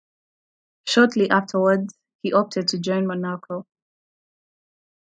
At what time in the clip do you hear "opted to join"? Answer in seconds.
2.33-3.05